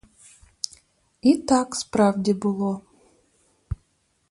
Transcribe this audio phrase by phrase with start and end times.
[1.21, 2.81] І так справді було.